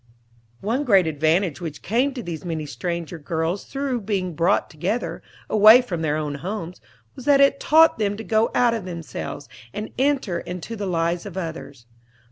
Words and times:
One 0.61 0.83
great 0.83 1.05
advantage 1.05 1.61
which 1.61 1.83
came 1.83 2.11
to 2.15 2.23
these 2.23 2.43
many 2.43 2.65
stranger 2.65 3.19
girls 3.19 3.65
through 3.65 4.01
being 4.01 4.33
brought 4.33 4.67
together, 4.67 5.21
away 5.47 5.83
from 5.83 6.01
their 6.01 6.17
own 6.17 6.33
homes, 6.41 6.81
was 7.15 7.25
that 7.25 7.39
it 7.39 7.59
taught 7.59 7.99
them 7.99 8.17
to 8.17 8.23
go 8.23 8.49
out 8.55 8.73
of 8.73 8.85
themselves, 8.85 9.47
and 9.75 9.91
enter 9.99 10.39
into 10.39 10.75
the 10.75 10.87
lives 10.87 11.27
of 11.27 11.37
others. 11.37 11.85